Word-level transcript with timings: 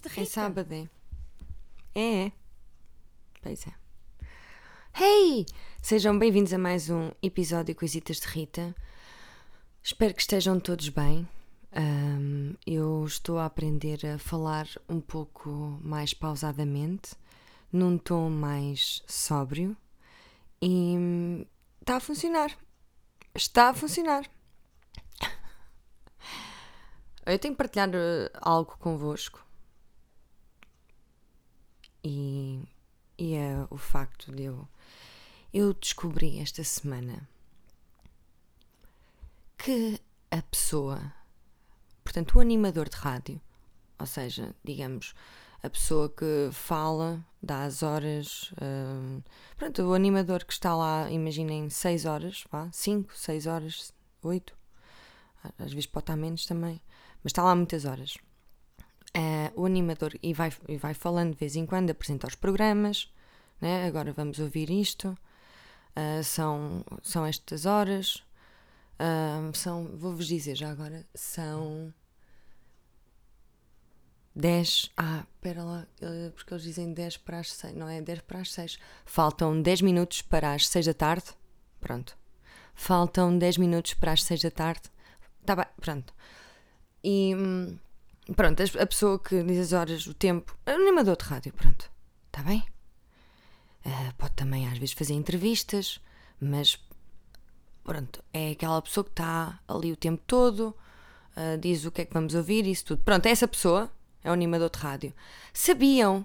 De 0.00 0.08
Rita. 0.08 0.22
É 0.22 0.24
sábado, 0.24 0.72
é? 0.72 0.88
É, 1.94 2.24
é. 2.24 2.32
Pois 3.42 3.66
é. 3.66 3.74
Hey! 4.98 5.44
Sejam 5.82 6.18
bem-vindos 6.18 6.54
a 6.54 6.58
mais 6.58 6.88
um 6.88 7.10
episódio 7.22 7.74
Coisitas 7.74 8.18
de 8.18 8.26
Rita. 8.26 8.74
Espero 9.82 10.14
que 10.14 10.22
estejam 10.22 10.58
todos 10.58 10.88
bem. 10.88 11.28
Ahm, 11.72 12.54
eu 12.66 13.04
estou 13.04 13.38
a 13.38 13.44
aprender 13.44 14.06
a 14.06 14.18
falar 14.18 14.66
um 14.88 14.98
pouco 14.98 15.50
mais 15.82 16.14
pausadamente, 16.14 17.14
num 17.70 17.98
tom 17.98 18.30
mais 18.30 19.02
sóbrio 19.06 19.76
e 20.62 20.96
hum, 20.96 21.44
está 21.82 21.96
a 21.96 22.00
funcionar. 22.00 22.56
Está 23.34 23.68
a 23.68 23.74
funcionar. 23.74 24.24
Eu 27.26 27.38
tenho 27.38 27.52
que 27.52 27.58
partilhar 27.58 27.90
eh, 27.92 28.30
algo 28.40 28.78
convosco 28.78 29.51
e, 32.04 32.62
e 33.18 33.34
é 33.34 33.66
o 33.70 33.76
facto 33.76 34.32
de 34.32 34.44
eu. 34.44 34.68
Eu 35.52 35.74
descobri 35.74 36.38
esta 36.38 36.64
semana 36.64 37.28
que 39.58 40.00
a 40.30 40.42
pessoa, 40.42 41.12
portanto, 42.02 42.36
o 42.36 42.40
animador 42.40 42.88
de 42.88 42.96
rádio, 42.96 43.40
ou 43.98 44.06
seja, 44.06 44.54
digamos, 44.64 45.14
a 45.62 45.70
pessoa 45.70 46.08
que 46.08 46.50
fala, 46.50 47.24
dá 47.40 47.64
as 47.64 47.82
horas, 47.82 48.52
hum, 48.60 49.22
pronto, 49.56 49.82
o 49.82 49.94
animador 49.94 50.44
que 50.44 50.52
está 50.52 50.74
lá, 50.74 51.08
imaginem 51.10 51.70
6 51.70 52.04
horas, 52.06 52.44
vá, 52.50 52.68
5, 52.72 53.16
6 53.16 53.46
horas, 53.46 53.94
8, 54.22 54.52
às 55.58 55.72
vezes 55.72 55.86
pode 55.86 56.04
estar 56.04 56.16
menos 56.16 56.46
também, 56.46 56.80
mas 57.22 57.30
está 57.30 57.42
lá 57.44 57.54
muitas 57.54 57.84
horas. 57.84 58.16
Eh, 59.14 59.52
o 59.54 59.66
animador 59.66 60.18
e 60.22 60.32
vai, 60.32 60.50
e 60.68 60.76
vai 60.78 60.94
falando 60.94 61.32
de 61.32 61.38
vez 61.38 61.54
em 61.54 61.66
quando, 61.66 61.90
apresenta 61.90 62.26
os 62.26 62.34
programas, 62.34 63.12
né? 63.60 63.86
agora 63.86 64.12
vamos 64.12 64.38
ouvir 64.38 64.70
isto, 64.70 65.16
eh, 65.94 66.22
são, 66.22 66.82
são 67.02 67.26
estas 67.26 67.66
horas, 67.66 68.24
ah, 68.98 69.50
são, 69.52 69.84
vou-vos 69.96 70.26
dizer 70.26 70.54
já 70.54 70.70
agora, 70.70 71.04
são 71.14 71.92
10, 74.34 74.92
ah, 74.96 75.26
espera 75.34 75.62
lá, 75.64 75.86
porque 76.34 76.54
eles 76.54 76.62
dizem 76.62 76.94
10 76.94 77.16
para 77.18 77.40
as 77.40 77.52
6, 77.52 77.74
não 77.74 77.88
é? 77.88 78.00
10 78.00 78.20
para 78.22 78.40
as 78.40 78.52
6, 78.52 78.78
faltam 79.04 79.60
10 79.60 79.82
minutos 79.82 80.22
para 80.22 80.54
as 80.54 80.68
6 80.68 80.86
da 80.86 80.94
tarde, 80.94 81.26
pronto, 81.80 82.16
faltam 82.74 83.36
10 83.36 83.58
minutos 83.58 83.94
para 83.94 84.12
as 84.12 84.22
6 84.22 84.42
da 84.42 84.50
tarde, 84.50 84.82
tá 85.44 85.56
bem, 85.56 85.66
pronto, 85.80 86.14
e... 87.04 87.34
Pronto, 88.36 88.62
a 88.62 88.86
pessoa 88.86 89.18
que 89.18 89.42
diz 89.42 89.58
as 89.58 89.72
horas, 89.72 90.06
o 90.06 90.14
tempo, 90.14 90.56
é 90.64 90.72
animador 90.72 91.16
de 91.16 91.24
rádio, 91.24 91.52
pronto, 91.52 91.90
está 92.26 92.42
bem? 92.42 92.64
Ah, 93.84 94.14
pode 94.16 94.34
também 94.34 94.68
às 94.68 94.78
vezes 94.78 94.94
fazer 94.94 95.14
entrevistas, 95.14 96.00
mas 96.40 96.78
pronto, 97.82 98.22
é 98.32 98.52
aquela 98.52 98.80
pessoa 98.80 99.02
que 99.02 99.10
está 99.10 99.58
ali 99.66 99.90
o 99.90 99.96
tempo 99.96 100.22
todo, 100.24 100.74
ah, 101.34 101.56
diz 101.56 101.84
o 101.84 101.90
que 101.90 102.02
é 102.02 102.04
que 102.04 102.14
vamos 102.14 102.34
ouvir, 102.34 102.64
isso 102.64 102.84
tudo. 102.84 103.02
Pronto, 103.02 103.26
essa 103.26 103.48
pessoa 103.48 103.90
é 104.22 104.30
o 104.30 104.32
animador 104.32 104.70
de 104.70 104.78
rádio. 104.78 105.12
Sabiam 105.52 106.24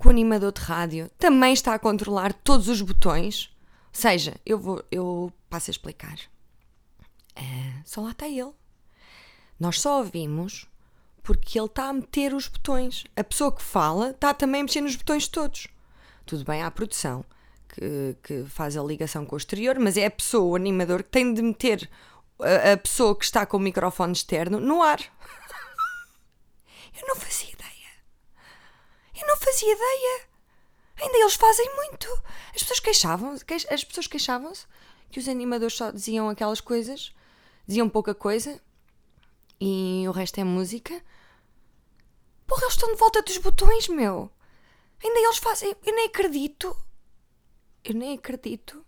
que 0.00 0.08
o 0.08 0.10
animador 0.10 0.52
de 0.52 0.60
rádio 0.60 1.08
também 1.18 1.52
está 1.52 1.72
a 1.74 1.78
controlar 1.78 2.32
todos 2.32 2.66
os 2.68 2.82
botões? 2.82 3.54
Ou 3.94 4.00
seja, 4.00 4.34
eu 4.44 4.58
vou, 4.58 4.84
eu 4.90 5.32
passo 5.48 5.70
a 5.70 5.72
explicar. 5.72 6.18
Ah, 7.36 7.82
só 7.84 8.00
lá 8.00 8.10
está 8.10 8.26
ele. 8.26 8.52
Nós 9.60 9.80
só 9.80 9.98
ouvimos 9.98 10.66
porque 11.22 11.58
ele 11.58 11.66
está 11.66 11.88
a 11.88 11.92
meter 11.92 12.34
os 12.34 12.48
botões. 12.48 13.04
A 13.16 13.22
pessoa 13.24 13.54
que 13.54 13.62
fala 13.62 14.10
está 14.10 14.34
também 14.34 14.60
a 14.60 14.64
mexer 14.64 14.80
nos 14.80 14.96
botões 14.96 15.28
todos. 15.28 15.68
Tudo 16.26 16.44
bem, 16.44 16.62
há 16.62 16.66
a 16.66 16.70
produção 16.70 17.24
que, 17.68 18.16
que 18.22 18.44
faz 18.44 18.76
a 18.76 18.82
ligação 18.82 19.24
com 19.24 19.34
o 19.34 19.38
exterior, 19.38 19.78
mas 19.78 19.96
é 19.96 20.06
a 20.06 20.10
pessoa, 20.10 20.44
o 20.52 20.56
animador, 20.56 21.02
que 21.02 21.10
tem 21.10 21.32
de 21.32 21.42
meter 21.42 21.88
a, 22.40 22.72
a 22.72 22.76
pessoa 22.76 23.16
que 23.16 23.24
está 23.24 23.46
com 23.46 23.56
o 23.56 23.60
microfone 23.60 24.12
externo 24.12 24.60
no 24.60 24.82
ar. 24.82 25.00
Eu 27.00 27.06
não 27.08 27.16
fazia 27.16 27.50
ideia. 27.50 27.90
Eu 29.20 29.26
não 29.26 29.36
fazia 29.36 29.72
ideia. 29.72 30.20
Ainda 31.00 31.18
eles 31.18 31.34
fazem 31.34 31.74
muito. 31.76 32.06
As 32.54 32.62
pessoas 32.62 32.80
queixavam-se, 32.80 33.44
queix- 33.44 33.66
as 33.70 33.82
pessoas 33.82 34.06
queixavam-se 34.06 34.66
que 35.10 35.18
os 35.18 35.28
animadores 35.28 35.74
só 35.74 35.90
diziam 35.90 36.28
aquelas 36.28 36.60
coisas, 36.60 37.12
diziam 37.66 37.88
pouca 37.88 38.14
coisa 38.14 38.60
e 39.64 40.08
o 40.08 40.12
resto 40.12 40.38
é 40.40 40.44
música. 40.44 40.92
Porra, 42.46 42.62
eles 42.62 42.74
estão 42.74 42.92
de 42.92 42.98
volta 42.98 43.22
dos 43.22 43.38
botões, 43.38 43.88
meu. 43.88 44.30
Ainda 45.02 45.18
eles 45.20 45.38
fazem. 45.38 45.74
Eu 45.84 45.94
nem 45.94 46.06
acredito. 46.06 46.76
Eu 47.84 47.94
nem 47.94 48.14
acredito 48.18 48.84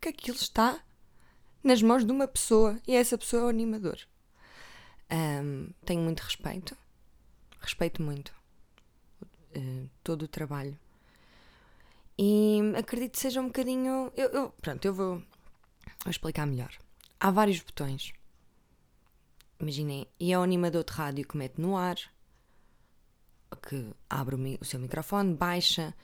que 0.00 0.08
aquilo 0.08 0.36
está 0.36 0.78
nas 1.62 1.80
mãos 1.82 2.04
de 2.04 2.12
uma 2.12 2.26
pessoa 2.28 2.78
e 2.86 2.94
essa 2.94 3.16
pessoa 3.18 3.42
é 3.42 3.44
o 3.46 3.48
animador. 3.48 3.98
Ahm, 5.10 5.70
tenho 5.84 6.00
muito 6.02 6.20
respeito. 6.20 6.76
Respeito 7.60 8.02
muito 8.02 8.34
eh, 9.54 9.86
todo 10.02 10.22
o 10.22 10.28
trabalho. 10.28 10.78
E 12.18 12.60
acredito 12.76 13.12
que 13.12 13.18
seja 13.20 13.40
um 13.40 13.46
bocadinho. 13.46 14.12
Eu, 14.16 14.28
eu- 14.30 14.50
pronto, 14.60 14.84
eu 14.84 14.94
vou, 14.94 15.16
vou 16.04 16.10
explicar 16.10 16.46
melhor. 16.46 16.70
Há 17.18 17.30
vários 17.30 17.60
botões. 17.60 18.12
Imaginem, 19.64 20.06
e 20.20 20.30
é 20.30 20.38
o 20.38 20.42
animador 20.42 20.84
de 20.84 20.92
rádio 20.92 21.26
que 21.26 21.38
mete 21.38 21.58
no 21.58 21.74
ar, 21.74 21.96
que 23.66 23.94
abre 24.10 24.34
o, 24.34 24.58
o 24.60 24.64
seu 24.64 24.78
microfone, 24.78 25.32
baixa, 25.32 25.94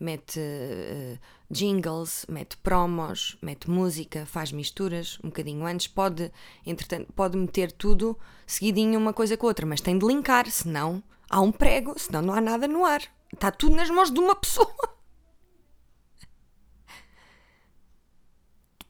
mete 0.00 0.40
eh, 0.40 1.18
jingles, 1.50 2.24
mete 2.30 2.56
promos, 2.56 3.36
mete 3.42 3.68
música, 3.68 4.24
faz 4.24 4.52
misturas 4.52 5.18
um 5.22 5.28
bocadinho 5.28 5.66
antes, 5.66 5.86
pode, 5.86 6.32
entretanto, 6.64 7.12
pode 7.12 7.36
meter 7.36 7.72
tudo 7.72 8.18
seguidinho 8.46 8.98
uma 8.98 9.12
coisa 9.12 9.36
com 9.36 9.44
a 9.44 9.50
outra, 9.50 9.66
mas 9.66 9.82
tem 9.82 9.98
de 9.98 10.06
linkar, 10.06 10.50
senão 10.50 11.02
há 11.28 11.42
um 11.42 11.52
prego, 11.52 11.98
senão 11.98 12.22
não 12.22 12.32
há 12.32 12.40
nada 12.40 12.66
no 12.66 12.86
ar. 12.86 13.02
Está 13.30 13.50
tudo 13.50 13.76
nas 13.76 13.90
mãos 13.90 14.10
de 14.10 14.18
uma 14.18 14.34
pessoa. 14.34 14.74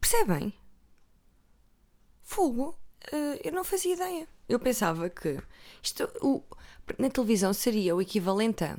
Percebem? 0.01 0.55
Fogo, 2.23 2.79
eu 3.45 3.53
não 3.53 3.65
fazia 3.65 3.95
ideia. 3.95 4.27
Eu 4.49 4.59
pensava 4.59 5.09
que 5.11 5.39
isto 5.83 6.09
o- 6.23 6.43
na 6.99 7.09
televisão 7.11 7.53
seria 7.53 7.95
o 7.95 8.01
equivalente 8.01 8.65
a 8.65 8.77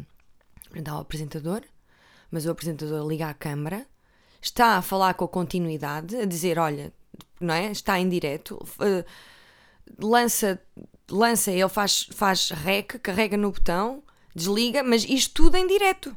ao 0.90 1.00
apresentador, 1.02 1.62
mas 2.30 2.46
o 2.46 2.52
apresentador 2.52 3.06
liga 3.08 3.28
à 3.28 3.34
câmara, 3.34 3.86
está 4.42 4.78
a 4.78 4.82
falar 4.82 5.14
com 5.16 5.26
a 5.26 5.28
continuidade, 5.28 6.16
a 6.16 6.26
dizer: 6.26 6.58
olha, 6.58 6.94
não 7.40 7.54
é? 7.54 7.72
Está 7.72 8.00
em 8.00 8.08
direto, 8.08 8.58
eh, 8.80 9.06
lança, 10.00 10.62
lança, 11.10 11.52
ele 11.52 11.68
faz, 11.70 12.08
faz 12.14 12.50
rec, 12.52 13.00
carrega 13.00 13.36
no 13.36 13.52
botão, 13.52 14.02
desliga, 14.36 14.82
mas 14.84 15.04
isto 15.04 15.34
tudo 15.44 15.56
em 15.58 15.68
direto. 15.68 16.16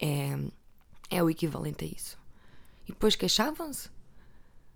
É, 0.00 0.36
é 1.10 1.22
o 1.22 1.30
equivalente 1.30 1.84
a 1.84 1.88
isso. 1.88 2.18
E 2.84 2.92
depois 2.92 3.14
queixavam-se 3.14 3.88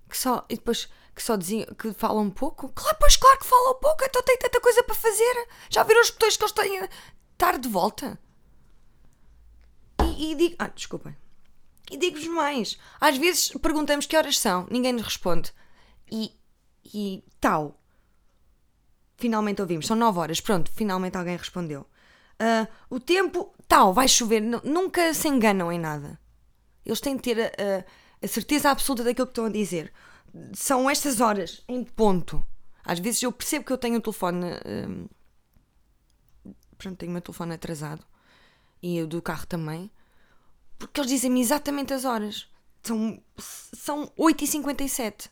que 0.08 0.16
só 0.16 0.44
e 0.48 0.54
depois 0.56 0.88
que 1.14 1.22
só 1.22 1.36
diziam 1.36 1.66
que 1.74 1.92
falam 1.92 2.22
um 2.24 2.30
pouco. 2.30 2.68
Claro, 2.70 2.96
pois 3.00 3.16
claro 3.16 3.38
que 3.38 3.46
falam 3.46 3.72
um 3.72 3.80
pouco, 3.80 4.04
então 4.04 4.22
tem 4.22 4.38
tanta 4.38 4.60
coisa 4.60 4.82
para 4.82 4.94
fazer. 4.94 5.48
Já 5.68 5.82
viram 5.82 6.00
os 6.00 6.10
botões 6.10 6.36
que 6.36 6.42
eles 6.44 6.52
têm 6.52 6.88
estar 7.32 7.58
de 7.58 7.68
volta? 7.68 8.18
E, 10.16 10.32
e 10.32 10.34
digo, 10.34 10.56
ah, 10.58 10.68
desculpem. 10.68 11.16
E 11.90 11.96
digo-vos 11.96 12.26
mais. 12.28 12.78
Às 13.00 13.16
vezes 13.16 13.48
perguntamos 13.60 14.06
que 14.06 14.16
horas 14.16 14.38
são, 14.38 14.66
ninguém 14.70 14.92
nos 14.92 15.02
responde. 15.02 15.52
E, 16.10 16.32
e 16.84 17.24
tal. 17.40 17.80
Finalmente 19.16 19.60
ouvimos, 19.60 19.86
são 19.86 19.96
9 19.96 20.18
horas, 20.20 20.40
pronto, 20.40 20.70
finalmente 20.72 21.16
alguém 21.16 21.36
respondeu. 21.36 21.86
Ah, 22.38 22.68
o 22.88 23.00
tempo, 23.00 23.52
tal, 23.66 23.92
vai 23.92 24.06
chover, 24.06 24.40
nu- 24.40 24.60
nunca 24.62 25.12
se 25.12 25.26
enganam 25.28 25.72
em 25.72 25.78
nada. 25.78 26.20
Eles 26.86 27.00
têm 27.00 27.16
de 27.16 27.22
ter 27.22 27.40
a, 27.40 27.46
a- 27.46 27.84
a 28.22 28.28
certeza 28.28 28.70
absoluta 28.70 29.04
daquilo 29.04 29.26
que 29.26 29.32
estão 29.32 29.46
a 29.46 29.50
dizer. 29.50 29.92
São 30.52 30.88
estas 30.88 31.20
horas, 31.20 31.62
em 31.68 31.84
ponto. 31.84 32.44
Às 32.84 32.98
vezes 32.98 33.22
eu 33.22 33.32
percebo 33.32 33.64
que 33.64 33.72
eu 33.72 33.78
tenho 33.78 33.98
o 33.98 34.00
telefone. 34.00 34.46
hum, 34.66 35.08
pronto, 36.76 36.96
tenho 36.96 37.10
o 37.10 37.12
meu 37.12 37.22
telefone 37.22 37.54
atrasado. 37.54 38.04
E 38.82 39.02
o 39.02 39.06
do 39.06 39.20
carro 39.20 39.46
também. 39.46 39.90
Porque 40.78 41.00
eles 41.00 41.10
dizem-me 41.10 41.40
exatamente 41.40 41.92
as 41.92 42.04
horas. 42.04 42.48
São, 42.82 43.20
são 43.36 44.06
8h57. 44.18 45.28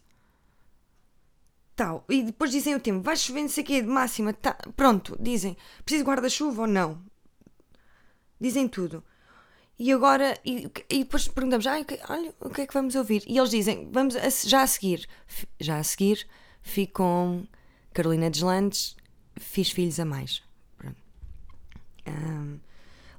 Tal. 1.77 2.05
E 2.09 2.25
depois 2.25 2.51
dizem 2.51 2.75
o 2.75 2.81
tempo. 2.81 3.03
Vai 3.03 3.17
chover, 3.17 3.49
sei 3.49 3.63
o 3.63 3.67
de 3.67 3.83
máxima. 3.83 4.33
Tá. 4.33 4.57
Pronto, 4.77 5.17
dizem. 5.21 5.57
Preciso 5.85 6.05
guarda-chuva 6.05 6.63
ou 6.63 6.67
não? 6.67 7.01
Dizem 8.41 8.69
tudo. 8.69 9.05
E 9.79 9.93
agora, 9.93 10.39
e, 10.45 10.71
e 10.89 11.05
depois 11.05 11.29
perguntamos, 11.29 11.67
ah, 11.67 11.79
o 11.79 11.85
que- 11.85 12.01
olha, 12.09 12.35
o 12.41 12.49
que 12.51 12.63
é 12.63 12.67
que 12.67 12.73
vamos 12.73 12.95
ouvir? 12.95 13.23
E 13.27 13.37
eles 13.37 13.51
dizem, 13.51 13.91
vamos 13.93 14.17
a- 14.17 14.29
já 14.31 14.63
a 14.63 14.67
seguir, 14.67 15.07
F- 15.27 15.47
já 15.61 15.79
a 15.79 15.85
seguir, 15.85 16.27
fico 16.63 16.95
com 16.95 17.47
Carolina 17.93 18.31
Deslandes, 18.31 18.97
fiz 19.39 19.71
filhos 19.71 20.01
a 20.01 20.05
mais. 20.07 20.43
Um, 22.09 22.59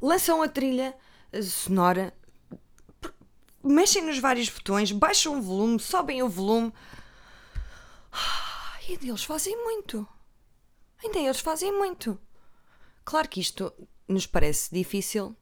lançam 0.01 0.41
a 0.41 0.47
trilha 0.47 0.95
sonora, 1.43 2.11
mexem 3.63 4.03
nos 4.03 4.17
vários 4.17 4.49
botões, 4.49 4.91
baixam 4.91 5.37
o 5.37 5.41
volume, 5.41 5.79
sobem 5.79 6.23
o 6.23 6.29
volume. 6.29 6.73
E 8.89 8.93
eles 8.93 9.23
fazem 9.25 9.55
muito. 9.63 10.07
Ainda 11.03 11.19
eles 11.19 11.39
fazem 11.41 11.71
muito. 11.71 12.17
Claro 13.03 13.27
que 13.27 13.41
isto 13.41 13.71
nos 14.07 14.25
parece 14.25 14.73
difícil 14.73 15.35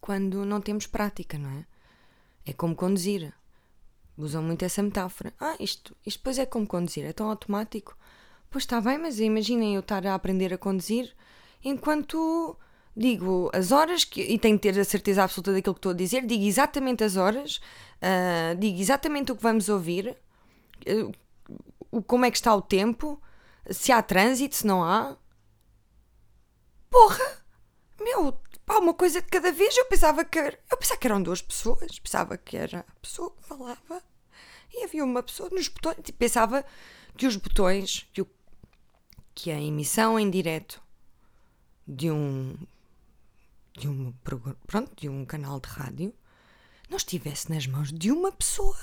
quando 0.00 0.44
não 0.44 0.60
temos 0.60 0.86
prática, 0.86 1.38
não 1.38 1.50
é? 1.50 1.66
É 2.46 2.52
como 2.52 2.74
conduzir. 2.74 3.32
Usam 4.16 4.42
muito 4.42 4.64
essa 4.64 4.82
metáfora. 4.82 5.32
Ah, 5.38 5.56
isto, 5.60 5.96
isto 6.04 6.18
depois 6.18 6.38
é 6.38 6.46
como 6.46 6.66
conduzir, 6.66 7.04
é 7.04 7.12
tão 7.12 7.30
automático. 7.30 7.96
Pois 8.50 8.64
está 8.64 8.80
bem, 8.80 8.98
mas 8.98 9.20
imaginem 9.20 9.74
eu 9.74 9.80
estar 9.80 10.06
a 10.06 10.14
aprender 10.14 10.52
a 10.52 10.58
conduzir 10.58 11.14
enquanto 11.62 12.56
digo 12.96 13.50
as 13.54 13.70
horas 13.70 14.04
que, 14.04 14.20
e 14.20 14.38
tenho 14.38 14.58
que 14.58 14.70
ter 14.70 14.78
a 14.78 14.84
certeza 14.84 15.22
absoluta 15.22 15.52
daquilo 15.52 15.74
que 15.74 15.78
estou 15.78 15.92
a 15.92 15.94
dizer, 15.94 16.26
digo 16.26 16.44
exatamente 16.44 17.04
as 17.04 17.16
horas, 17.16 17.60
uh, 18.02 18.56
digo 18.58 18.80
exatamente 18.80 19.30
o 19.30 19.36
que 19.36 19.42
vamos 19.42 19.68
ouvir, 19.68 20.16
uh, 21.92 22.02
como 22.02 22.24
é 22.24 22.30
que 22.30 22.36
está 22.36 22.54
o 22.54 22.60
tempo, 22.60 23.22
se 23.70 23.92
há 23.92 24.02
trânsito, 24.02 24.56
se 24.56 24.66
não 24.66 24.82
há. 24.82 25.16
Porra! 26.90 27.44
Meu, 28.00 28.36
pá, 28.68 28.78
uma 28.78 28.92
coisa 28.92 29.22
de 29.22 29.28
cada 29.28 29.50
vez. 29.50 29.76
Eu 29.76 29.86
pensava 29.86 30.24
que 30.24 30.38
era, 30.38 30.58
eu 30.70 30.76
pensava 30.76 31.00
que 31.00 31.06
eram 31.06 31.22
duas 31.22 31.40
pessoas, 31.40 31.98
pensava 31.98 32.36
que 32.36 32.56
era 32.56 32.80
a 32.80 33.00
pessoa 33.00 33.30
que 33.30 33.48
falava 33.48 34.02
e 34.72 34.84
havia 34.84 35.02
uma 35.02 35.22
pessoa 35.22 35.48
nos 35.50 35.68
botões. 35.68 35.96
Tipo, 36.02 36.18
pensava 36.18 36.64
que 37.16 37.26
os 37.26 37.36
botões, 37.36 38.06
que, 38.12 38.20
o, 38.20 38.28
que 39.34 39.50
a 39.50 39.58
emissão 39.58 40.20
em 40.20 40.30
direto 40.30 40.80
de 41.86 42.10
um 42.10 42.54
de 43.72 43.88
um, 43.88 44.12
pronto, 44.66 44.92
de 44.96 45.08
um 45.08 45.24
canal 45.24 45.60
de 45.60 45.68
rádio 45.68 46.12
não 46.90 46.96
estivesse 46.96 47.48
nas 47.50 47.66
mãos 47.66 47.92
de 47.92 48.10
uma 48.10 48.32
pessoa. 48.32 48.76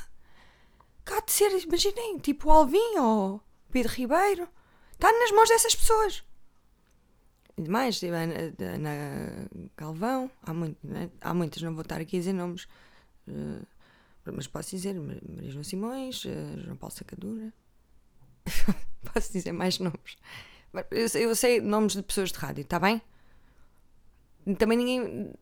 Cá 1.04 1.20
de 1.20 1.32
ser, 1.32 1.52
imaginem, 1.64 2.18
tipo 2.18 2.48
o 2.48 2.52
Alvin 2.52 2.98
ou 2.98 3.42
Pedro 3.72 3.92
Ribeiro. 3.92 4.48
Está 4.94 5.12
nas 5.12 5.32
mãos 5.32 5.50
dessas 5.50 5.76
pessoas. 5.76 6.24
E 7.58 7.62
demais, 7.62 8.00
tipo, 8.00 8.14
Ana 8.14 9.48
Galvão, 9.78 10.30
há, 10.44 10.54
muito, 10.54 10.78
né? 10.84 11.10
há 11.22 11.34
muitas, 11.34 11.62
não 11.62 11.74
vou 11.74 11.84
estar 11.84 12.02
aqui 12.02 12.18
a 12.18 12.20
dizer 12.20 12.34
nomes, 12.34 12.64
uh, 13.28 13.66
mas 14.26 14.46
posso 14.48 14.72
dizer 14.72 14.94
Maria 14.96 15.52
João 15.52 15.64
Simões, 15.64 16.26
uh, 16.26 16.62
João 16.64 16.76
Paulo 16.76 16.94
Sacadura. 16.94 17.54
posso 19.14 19.32
dizer 19.32 19.54
mais 19.54 19.80
nomes. 19.80 20.18
Eu, 20.92 21.22
eu 21.22 21.36
sei 21.36 21.62
nomes 21.62 21.94
de 21.94 22.04
pessoas 22.04 22.32
de 22.32 22.38
rádio, 22.38 22.64
está 22.64 22.78
bem? 22.78 23.02
Também 24.58 24.78
ninguém, 24.78 25.34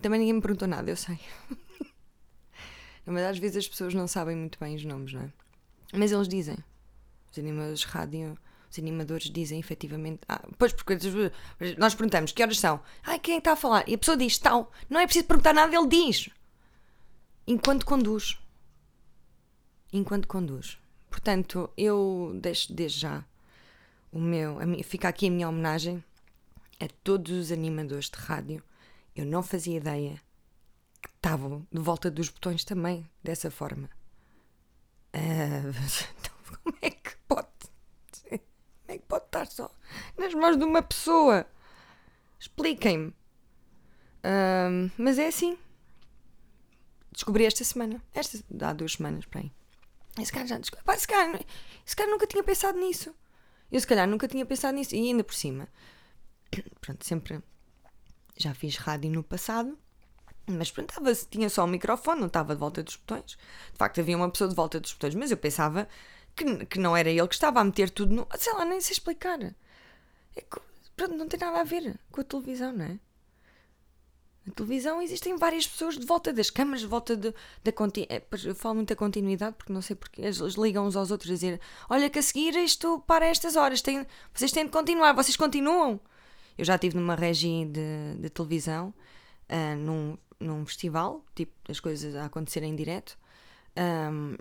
também 0.00 0.20
ninguém 0.20 0.34
me 0.34 0.42
perguntou 0.42 0.68
nada, 0.68 0.90
eu 0.90 0.96
sei. 0.96 1.18
Mas 3.06 3.24
às 3.24 3.38
vezes 3.38 3.56
as 3.56 3.68
pessoas 3.68 3.94
não 3.94 4.06
sabem 4.06 4.36
muito 4.36 4.58
bem 4.58 4.76
os 4.76 4.84
nomes, 4.84 5.12
não 5.12 5.22
é? 5.22 5.32
Mas 5.94 6.12
eles 6.12 6.28
dizem. 6.28 6.56
Os 7.30 7.38
animadores 7.38 7.80
de 7.80 7.86
rádio, 7.86 8.38
os 8.72 8.78
animadores 8.78 9.30
dizem 9.30 9.60
efetivamente. 9.60 10.20
Ah, 10.28 10.42
pois, 10.58 10.72
porque 10.72 10.96
nós 11.78 11.94
perguntamos 11.94 12.32
que 12.32 12.42
horas 12.42 12.58
são. 12.58 12.80
Ai, 13.02 13.18
quem 13.18 13.34
é 13.34 13.38
está 13.38 13.52
a 13.52 13.56
falar? 13.56 13.88
E 13.88 13.94
a 13.94 13.98
pessoa 13.98 14.16
diz 14.16 14.38
tal. 14.38 14.72
Não 14.88 14.98
é 14.98 15.04
preciso 15.04 15.26
perguntar 15.26 15.52
nada, 15.52 15.76
ele 15.76 15.88
diz. 15.88 16.30
Enquanto 17.46 17.84
conduz. 17.84 18.38
Enquanto 19.92 20.26
conduz. 20.26 20.78
Portanto, 21.10 21.70
eu 21.76 22.32
deixo 22.40 22.72
desde 22.72 23.00
já 23.00 23.24
o 24.10 24.18
meu. 24.18 24.58
A 24.58 24.82
fica 24.82 25.08
aqui 25.08 25.28
a 25.28 25.30
minha 25.30 25.48
homenagem 25.48 26.02
a 26.80 26.88
todos 27.04 27.32
os 27.32 27.52
animadores 27.52 28.08
de 28.08 28.16
rádio. 28.16 28.62
Eu 29.14 29.26
não 29.26 29.42
fazia 29.42 29.76
ideia 29.76 30.18
que 31.02 31.10
estavam 31.10 31.66
de 31.70 31.80
volta 31.80 32.10
dos 32.10 32.30
botões 32.30 32.64
também, 32.64 33.06
dessa 33.22 33.50
forma. 33.50 33.90
Uh, 35.14 35.68
então, 36.18 36.34
como 36.62 36.76
é 36.80 36.90
que 36.90 37.16
pode? 37.28 37.48
Como 38.28 38.40
é 38.88 38.98
que 38.98 39.04
pode 39.06 39.24
estar 39.26 39.46
só 39.46 39.70
nas 40.16 40.34
mãos 40.34 40.56
de 40.56 40.64
uma 40.64 40.82
pessoa? 40.82 41.46
Expliquem-me. 42.38 43.08
Uh, 44.24 44.90
mas 44.96 45.18
é 45.18 45.28
assim. 45.28 45.58
Descobri 47.12 47.44
esta 47.44 47.64
semana. 47.64 48.02
Esta, 48.14 48.38
há 48.62 48.72
duas 48.72 48.92
semanas, 48.92 49.26
para 49.26 49.40
aí. 49.40 49.52
Esse 50.18 50.32
cara 50.32 50.46
já 50.46 50.58
descobriu. 50.58 50.94
Esse 50.94 51.06
cara, 51.06 51.40
esse 51.86 51.96
cara 51.96 52.10
nunca 52.10 52.26
tinha 52.26 52.42
pensado 52.42 52.78
nisso. 52.78 53.14
Eu, 53.70 53.80
se 53.80 53.86
calhar, 53.86 54.06
nunca 54.06 54.28
tinha 54.28 54.44
pensado 54.44 54.76
nisso. 54.76 54.94
E 54.94 54.98
ainda 54.98 55.24
por 55.24 55.34
cima, 55.34 55.68
pronto, 56.80 57.04
sempre 57.06 57.42
já 58.36 58.54
fiz 58.54 58.76
rádio 58.76 59.10
no 59.10 59.22
passado, 59.22 59.78
mas 60.46 60.70
pronto, 60.70 60.90
estava, 60.90 61.14
tinha 61.14 61.48
só 61.48 61.64
um 61.64 61.68
microfone, 61.68 62.20
não 62.20 62.26
estava 62.26 62.54
de 62.54 62.60
volta 62.60 62.82
dos 62.82 62.96
botões. 62.96 63.36
De 63.72 63.78
facto, 63.78 64.00
havia 64.00 64.16
uma 64.16 64.30
pessoa 64.30 64.48
de 64.48 64.56
volta 64.56 64.80
dos 64.80 64.92
botões, 64.92 65.14
mas 65.14 65.30
eu 65.30 65.36
pensava 65.36 65.88
que, 66.34 66.66
que 66.66 66.78
não 66.78 66.96
era 66.96 67.10
ele 67.10 67.28
que 67.28 67.34
estava 67.34 67.60
a 67.60 67.64
meter 67.64 67.90
tudo 67.90 68.14
no. 68.14 68.26
Sei 68.36 68.52
lá, 68.52 68.64
nem 68.64 68.80
sei 68.80 68.92
explicar. 68.92 69.38
É 70.36 70.40
que, 70.40 70.60
pronto, 70.96 71.14
não 71.14 71.28
tem 71.28 71.38
nada 71.38 71.60
a 71.60 71.64
ver 71.64 71.98
com 72.10 72.20
a 72.20 72.24
televisão, 72.24 72.72
não 72.72 72.84
é? 72.84 72.98
Na 74.44 74.52
televisão 74.52 75.00
existem 75.00 75.36
várias 75.36 75.66
pessoas 75.66 75.96
de 75.96 76.04
volta 76.04 76.32
das 76.32 76.50
câmaras, 76.50 76.80
de 76.80 76.86
volta 76.86 77.16
da. 77.16 77.28
É, 78.08 78.22
eu 78.44 78.54
falo 78.54 78.76
muito 78.76 78.88
da 78.88 78.96
continuidade 78.96 79.54
porque 79.56 79.72
não 79.72 79.80
sei 79.80 79.94
porque 79.94 80.20
eles 80.20 80.38
ligam 80.56 80.84
uns 80.84 80.96
aos 80.96 81.12
outros 81.12 81.30
a 81.30 81.34
dizer: 81.34 81.60
Olha, 81.88 82.10
que 82.10 82.18
a 82.18 82.22
seguir 82.22 82.56
isto 82.56 83.00
para 83.06 83.26
estas 83.26 83.54
horas, 83.54 83.80
tem, 83.80 84.04
vocês 84.34 84.50
têm 84.50 84.64
de 84.64 84.72
continuar, 84.72 85.12
vocês 85.12 85.36
continuam. 85.36 86.00
Eu 86.58 86.64
já 86.64 86.74
estive 86.74 86.96
numa 86.96 87.14
regi 87.14 87.64
de, 87.66 88.16
de 88.20 88.28
televisão, 88.30 88.92
uh, 89.48 89.76
num, 89.76 90.18
num 90.40 90.66
festival, 90.66 91.24
tipo, 91.34 91.52
as 91.70 91.78
coisas 91.78 92.14
a 92.16 92.26
acontecerem 92.26 92.72
em 92.72 92.76
direto, 92.76 93.16
um, 94.10 94.36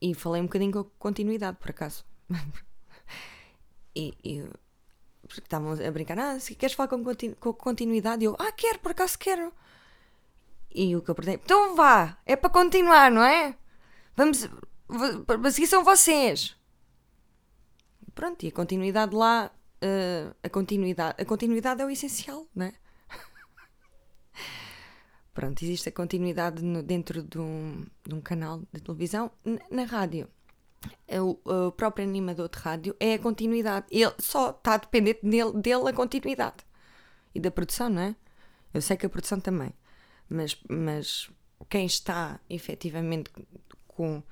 e 0.00 0.14
falei 0.14 0.42
um 0.42 0.44
bocadinho 0.44 0.72
com 0.72 0.78
a 0.80 0.84
continuidade, 0.98 1.56
por 1.58 1.70
acaso. 1.70 2.04
e, 3.96 4.14
e 4.22 4.44
porque 5.26 5.40
estavam 5.40 5.72
a 5.72 5.90
brincar, 5.90 6.18
ah, 6.18 6.38
se 6.38 6.54
queres 6.54 6.74
falar 6.74 6.88
com, 6.88 7.02
continu 7.02 7.34
com 7.36 7.52
continuidade, 7.52 8.24
eu, 8.24 8.36
ah, 8.38 8.52
quero, 8.52 8.78
por 8.78 8.92
acaso 8.92 9.18
quero. 9.18 9.52
E 10.74 10.94
o 10.94 11.02
que 11.02 11.10
eu 11.10 11.14
perguntei, 11.14 11.40
então 11.42 11.74
vá, 11.74 12.18
é 12.26 12.36
para 12.36 12.50
continuar, 12.50 13.10
não 13.10 13.22
é? 13.22 13.56
Vamos, 14.14 14.48
mas 15.40 15.54
aqui 15.54 15.66
são 15.66 15.82
vocês. 15.82 16.56
Pronto, 18.14 18.44
e 18.44 18.48
a 18.48 18.52
continuidade 18.52 19.14
lá 19.14 19.50
uh, 19.82 20.34
a 20.42 20.48
continuidade. 20.48 21.20
A 21.20 21.24
continuidade 21.24 21.82
é 21.82 21.84
o 21.84 21.90
essencial, 21.90 22.46
não 22.54 22.66
é? 22.66 22.72
Pronto, 25.34 25.62
existe 25.62 25.88
a 25.88 25.92
continuidade 25.92 26.62
no, 26.62 26.82
dentro 26.82 27.22
de 27.22 27.38
um, 27.38 27.84
de 28.06 28.14
um, 28.14 28.20
canal 28.20 28.62
de 28.72 28.80
televisão. 28.80 29.30
Na, 29.44 29.60
na 29.70 29.84
rádio, 29.84 30.28
o, 31.20 31.38
o, 31.44 31.72
próprio 31.72 32.06
animador 32.06 32.48
de 32.48 32.58
rádio 32.58 32.96
é 32.98 33.14
a 33.14 33.18
continuidade. 33.18 33.86
Ele 33.90 34.14
só 34.18 34.50
está 34.50 34.76
dependente 34.76 35.20
dele, 35.22 35.52
dele 35.52 35.88
a 35.88 35.92
continuidade. 35.92 36.56
E 37.34 37.40
da 37.40 37.50
produção, 37.50 37.88
não 37.88 38.02
é? 38.02 38.16
Eu 38.72 38.80
sei 38.82 38.96
que 38.96 39.06
a 39.06 39.10
produção 39.10 39.40
também. 39.40 39.72
Mas, 40.28 40.56
mas 40.68 41.30
quem 41.68 41.86
está 41.86 42.40
efetivamente 42.48 43.30
com 43.86 44.22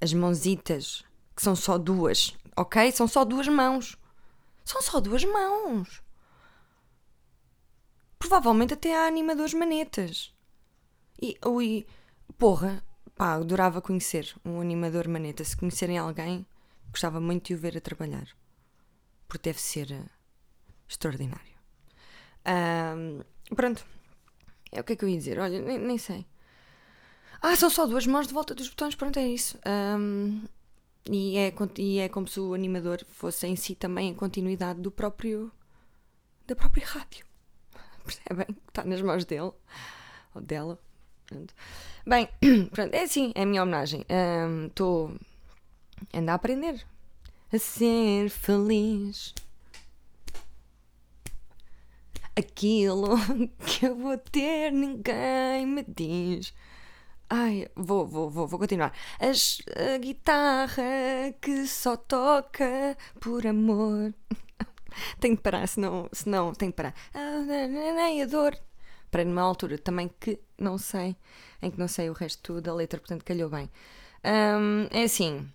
as 0.00 0.12
mãozitas, 0.12 1.04
que 1.34 1.42
são 1.42 1.56
só 1.56 1.78
duas, 1.78 2.36
ok? 2.56 2.90
São 2.92 3.08
só 3.08 3.24
duas 3.24 3.48
mãos. 3.48 3.96
São 4.64 4.82
só 4.82 5.00
duas 5.00 5.24
mãos. 5.24 6.02
Provavelmente 8.18 8.74
até 8.74 8.96
há 8.96 9.06
animadores 9.06 9.54
manetas. 9.54 10.34
E, 11.20 11.38
ui, 11.44 11.86
porra, 12.36 12.84
pá, 13.16 13.34
adorava 13.34 13.82
conhecer 13.82 14.32
um 14.44 14.60
animador 14.60 15.08
maneta. 15.08 15.42
Se 15.42 15.56
conhecerem 15.56 15.98
alguém, 15.98 16.46
gostava 16.90 17.20
muito 17.20 17.46
de 17.48 17.54
o 17.54 17.58
ver 17.58 17.76
a 17.76 17.80
trabalhar. 17.80 18.28
Porque 19.26 19.48
deve 19.48 19.60
ser 19.60 19.90
uh, 19.90 20.08
extraordinário. 20.88 21.56
Um, 22.46 23.22
pronto. 23.54 23.84
É 24.70 24.80
o 24.80 24.84
que 24.84 24.92
é 24.92 24.96
que 24.96 25.04
eu 25.04 25.08
ia 25.08 25.16
dizer? 25.16 25.38
Olha, 25.38 25.60
nem, 25.60 25.78
nem, 25.78 25.98
sei. 25.98 26.26
Ah, 27.40 27.56
são 27.56 27.70
só 27.70 27.86
duas 27.86 28.06
mãos 28.06 28.26
de 28.26 28.34
volta 28.34 28.54
dos 28.54 28.68
botões. 28.68 28.94
Pronto, 28.94 29.18
é 29.18 29.26
isso. 29.26 29.58
Um, 29.66 30.44
e 31.10 31.36
é, 31.38 31.52
e 31.78 31.98
é 31.98 32.08
como 32.08 32.28
se 32.28 32.38
o 32.38 32.54
animador 32.54 33.04
fosse 33.08 33.46
em 33.46 33.56
si 33.56 33.74
também 33.74 34.12
a 34.12 34.14
continuidade 34.14 34.80
do 34.80 34.90
próprio. 34.90 35.50
da 36.46 36.54
própria 36.54 36.86
rádio. 36.86 37.24
Percebem? 38.04 38.46
Está 38.68 38.84
nas 38.84 39.00
mãos 39.02 39.24
dele. 39.24 39.52
Ou 40.34 40.40
dela. 40.42 40.78
Pronto. 41.26 41.54
Bem, 42.06 42.28
pronto, 42.70 42.94
é 42.94 43.02
assim, 43.02 43.32
é 43.34 43.42
a 43.42 43.46
minha 43.46 43.62
homenagem. 43.62 44.04
Estou. 44.68 45.12
Um, 46.14 46.30
a 46.30 46.34
aprender. 46.34 46.84
A 47.52 47.58
ser 47.58 48.30
feliz. 48.30 49.34
Aquilo 52.36 53.16
que 53.66 53.86
eu 53.86 53.96
vou 53.96 54.18
ter, 54.18 54.70
ninguém 54.70 55.66
me 55.66 55.84
diz. 55.84 56.52
Ai, 57.28 57.68
vou, 57.74 58.06
vou, 58.06 58.30
vou, 58.30 58.46
vou 58.46 58.58
continuar. 58.58 58.92
As, 59.18 59.60
a 59.74 59.98
guitarra 59.98 60.84
que 61.40 61.66
só 61.66 61.96
toca 61.96 62.96
por 63.20 63.46
amor. 63.46 64.14
tenho 65.18 65.34
de 65.36 65.42
parar, 65.42 65.66
senão, 65.66 66.08
senão 66.12 66.54
tenho 66.54 66.70
de 66.70 66.76
parar. 66.76 66.94
Ah, 67.12 67.40
nem 67.40 68.22
a 68.22 68.26
dor. 68.26 68.56
Para 69.10 69.24
numa 69.24 69.42
altura 69.42 69.78
também 69.78 70.08
que 70.20 70.38
não 70.58 70.78
sei, 70.78 71.16
em 71.62 71.70
que 71.70 71.78
não 71.78 71.88
sei 71.88 72.10
o 72.10 72.12
resto 72.12 72.60
da 72.60 72.74
letra, 72.74 72.98
portanto 72.98 73.24
calhou 73.24 73.48
bem. 73.48 73.70
Um, 74.24 74.88
é 74.90 75.04
assim. 75.04 75.50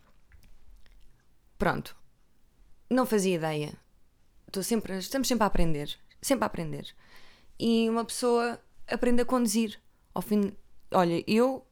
Pronto. 1.57 1.95
Não 2.89 3.05
fazia 3.05 3.35
ideia. 3.35 3.73
Estou 4.47 4.63
sempre, 4.63 4.97
estamos 4.97 5.27
sempre 5.27 5.43
a 5.43 5.47
aprender. 5.47 5.97
Sempre 6.21 6.43
a 6.43 6.47
aprender. 6.47 6.93
E 7.59 7.89
uma 7.89 8.05
pessoa 8.05 8.59
aprende 8.87 9.21
a 9.21 9.25
conduzir. 9.25 9.79
Ao 10.13 10.21
fim. 10.21 10.55
Olha, 10.91 11.23
eu. 11.27 11.65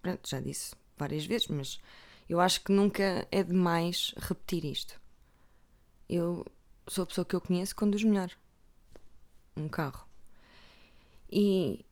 Pronto, 0.00 0.28
já 0.28 0.40
disse 0.40 0.74
várias 0.96 1.24
vezes, 1.24 1.48
mas 1.48 1.80
eu 2.28 2.40
acho 2.40 2.62
que 2.62 2.72
nunca 2.72 3.26
é 3.30 3.42
demais 3.42 4.14
repetir 4.16 4.64
isto. 4.64 5.00
Eu 6.08 6.44
sou 6.88 7.04
a 7.04 7.06
pessoa 7.06 7.24
que 7.24 7.34
eu 7.34 7.40
conheço 7.40 7.74
conduz 7.74 8.02
melhor 8.04 8.30
um 9.56 9.68
carro. 9.68 10.06
E, 11.32 11.86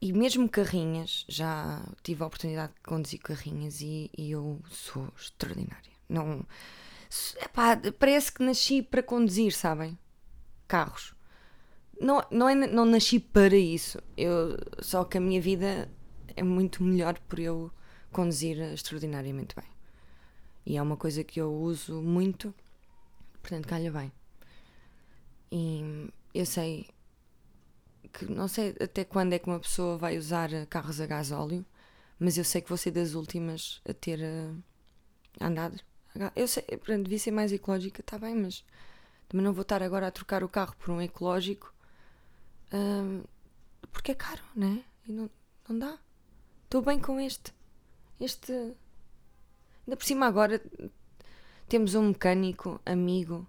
e 0.00 0.12
mesmo 0.12 0.48
carrinhas, 0.48 1.24
já 1.28 1.80
tive 2.02 2.24
a 2.24 2.26
oportunidade 2.26 2.74
de 2.74 2.80
conduzir 2.80 3.20
carrinhas 3.20 3.80
e, 3.80 4.10
e 4.18 4.32
eu 4.32 4.60
sou 4.68 5.08
extraordinária. 5.16 5.92
Não, 6.08 6.44
epá, 7.40 7.80
parece 7.96 8.32
que 8.32 8.42
nasci 8.42 8.82
para 8.82 9.04
conduzir, 9.04 9.52
sabem? 9.52 9.96
Carros. 10.66 11.14
Não, 12.00 12.26
não, 12.32 12.48
é, 12.48 12.54
não 12.54 12.84
nasci 12.84 13.20
para 13.20 13.56
isso. 13.56 13.98
Eu, 14.16 14.58
só 14.80 15.04
que 15.04 15.16
a 15.16 15.20
minha 15.20 15.40
vida 15.40 15.88
é 16.34 16.42
muito 16.42 16.82
melhor 16.82 17.16
por 17.20 17.38
eu 17.38 17.70
conduzir 18.10 18.58
extraordinariamente 18.72 19.54
bem. 19.54 19.70
E 20.66 20.76
é 20.76 20.82
uma 20.82 20.96
coisa 20.96 21.22
que 21.22 21.40
eu 21.40 21.52
uso 21.52 22.02
muito, 22.02 22.52
portanto, 23.40 23.68
calha 23.68 23.92
bem. 23.92 24.12
E 25.52 26.10
eu 26.34 26.46
sei 26.46 26.88
que 28.12 28.26
não 28.30 28.48
sei 28.48 28.74
até 28.80 29.04
quando 29.04 29.32
é 29.32 29.38
que 29.38 29.48
uma 29.48 29.60
pessoa 29.60 29.96
vai 29.96 30.18
usar 30.18 30.50
carros 30.66 31.00
a 31.00 31.06
gás 31.06 31.32
óleo, 31.32 31.64
mas 32.18 32.38
eu 32.38 32.44
sei 32.44 32.60
que 32.60 32.68
vou 32.68 32.78
ser 32.78 32.90
das 32.92 33.14
últimas 33.14 33.80
a 33.88 33.92
ter 33.94 34.20
uh, 34.20 34.62
andado. 35.40 35.80
Eu 36.36 36.46
sei, 36.46 36.62
portanto, 36.62 37.04
devia 37.04 37.18
ser 37.18 37.30
mais 37.30 37.52
ecológica, 37.52 38.00
está 38.00 38.18
bem, 38.18 38.34
mas 38.36 38.64
também 39.28 39.44
não 39.44 39.52
vou 39.52 39.62
estar 39.62 39.82
agora 39.82 40.06
a 40.06 40.10
trocar 40.10 40.44
o 40.44 40.48
carro 40.48 40.74
por 40.78 40.90
um 40.90 41.00
ecológico 41.00 41.72
uh, 42.72 43.28
porque 43.90 44.12
é 44.12 44.14
caro, 44.14 44.42
né? 44.54 44.82
E 45.06 45.12
não, 45.12 45.30
não 45.68 45.78
dá. 45.78 45.98
Estou 46.64 46.82
bem 46.82 46.98
com 46.98 47.20
este. 47.20 47.52
Este. 48.18 48.52
Ainda 48.52 49.96
por 49.96 50.04
cima, 50.04 50.26
agora 50.26 50.62
temos 51.68 51.94
um 51.94 52.08
mecânico, 52.08 52.80
amigo, 52.84 53.46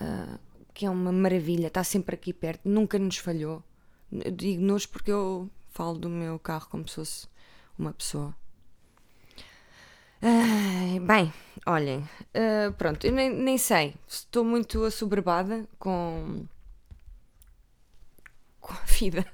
uh, 0.00 0.38
que 0.72 0.86
é 0.86 0.90
uma 0.90 1.12
maravilha, 1.12 1.68
está 1.68 1.82
sempre 1.82 2.14
aqui 2.14 2.32
perto, 2.32 2.68
nunca 2.68 2.98
nos 2.98 3.16
falhou. 3.18 3.62
Digo-nos 4.10 4.86
porque 4.86 5.10
eu 5.10 5.50
falo 5.70 5.98
do 5.98 6.08
meu 6.08 6.38
carro 6.38 6.68
como 6.70 6.86
se 6.88 6.94
fosse 6.94 7.28
uma 7.78 7.92
pessoa. 7.92 8.34
Bem, 11.06 11.32
olhem, 11.66 11.98
uh, 12.00 12.72
pronto, 12.76 13.06
eu 13.06 13.12
nem, 13.12 13.30
nem 13.30 13.58
sei, 13.58 13.94
estou 14.08 14.42
muito 14.44 14.82
assoberbada 14.84 15.68
com, 15.78 16.46
com 18.60 18.72
a 18.72 18.84
vida. 18.86 19.26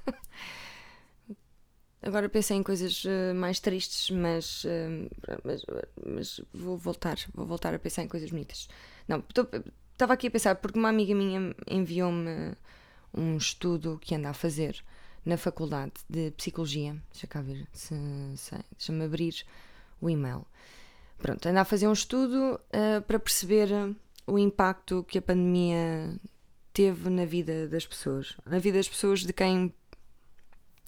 Agora 2.01 2.27
pensei 2.27 2.57
em 2.57 2.63
coisas 2.63 3.05
uh, 3.05 3.33
mais 3.33 3.61
tristes, 3.61 4.11
mas, 4.11 4.65
uh, 4.65 5.09
mas, 5.43 5.65
mas, 6.05 6.41
vou 6.53 6.77
voltar, 6.77 7.17
vou 7.33 7.45
voltar 7.45 7.73
a 7.73 7.79
pensar 7.79 8.03
em 8.03 8.09
coisas 8.09 8.29
bonitas. 8.29 8.67
Não, 9.07 9.23
estava 9.93 10.13
aqui 10.13 10.27
a 10.27 10.31
pensar 10.31 10.55
porque 10.55 10.77
uma 10.77 10.89
amiga 10.89 11.15
minha 11.15 11.55
enviou-me 11.65 12.55
um 13.13 13.37
estudo 13.37 13.99
que 14.01 14.15
anda 14.15 14.29
a 14.29 14.33
fazer 14.33 14.83
na 15.25 15.37
faculdade 15.37 15.93
de 16.09 16.31
psicologia. 16.31 16.95
Deixa 17.11 17.27
cá 17.27 17.41
ver 17.41 17.67
se, 17.71 17.95
se 18.35 18.55
deixa-me 18.77 19.05
abrir 19.05 19.45
o 20.01 20.09
e-mail. 20.09 20.45
Pronto, 21.17 21.47
anda 21.47 21.61
a 21.61 21.65
fazer 21.65 21.87
um 21.87 21.93
estudo 21.93 22.55
uh, 22.55 23.01
para 23.03 23.19
perceber 23.19 23.69
o 24.27 24.37
impacto 24.37 25.03
que 25.07 25.17
a 25.17 25.21
pandemia 25.21 26.19
teve 26.73 27.09
na 27.09 27.25
vida 27.25 27.67
das 27.67 27.85
pessoas, 27.85 28.35
na 28.45 28.59
vida 28.59 28.77
das 28.77 28.89
pessoas 28.89 29.21
de 29.21 29.31
quem 29.31 29.73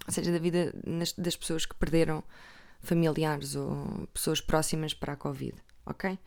ou 0.05 0.13
seja, 0.13 0.31
da 0.31 0.39
vida 0.39 0.73
das 1.17 1.35
pessoas 1.35 1.65
que 1.65 1.75
perderam 1.75 2.23
familiares 2.79 3.55
ou 3.55 4.07
pessoas 4.13 4.39
próximas 4.39 4.93
para 4.93 5.13
a 5.13 5.15
Covid, 5.15 5.55
ok? 5.85 6.17